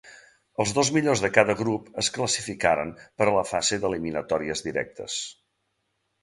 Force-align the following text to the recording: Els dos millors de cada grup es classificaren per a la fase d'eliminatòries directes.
Els 0.63 0.71
dos 0.77 0.87
millors 0.93 1.19
de 1.25 1.29
cada 1.35 1.55
grup 1.59 1.91
es 2.03 2.09
classificaren 2.15 2.95
per 3.19 3.27
a 3.27 3.35
la 3.37 3.45
fase 3.51 3.79
d'eliminatòries 3.85 4.65
directes. 4.71 5.21